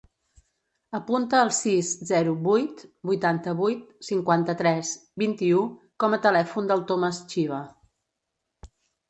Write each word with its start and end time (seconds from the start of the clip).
Apunta 0.99 1.41
el 1.47 1.51
sis, 1.57 1.91
zero, 2.11 2.33
vuit, 2.47 2.81
vuitanta-vuit, 3.09 3.83
cinquanta-tres, 4.09 4.95
vint-i-u 5.25 5.61
com 6.05 6.19
a 6.19 6.21
telèfon 6.25 6.73
del 6.73 6.83
Thomas 6.95 7.23
Chiva. 7.37 7.63